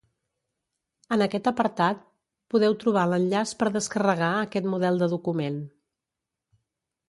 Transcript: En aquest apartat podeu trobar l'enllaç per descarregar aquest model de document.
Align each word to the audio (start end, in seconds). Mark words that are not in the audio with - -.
En 1.17 1.23
aquest 1.25 1.49
apartat 1.51 2.01
podeu 2.55 2.77
trobar 2.85 3.05
l'enllaç 3.11 3.53
per 3.61 3.69
descarregar 3.77 4.33
aquest 4.41 4.73
model 4.75 5.01
de 5.05 5.13
document. 5.15 5.65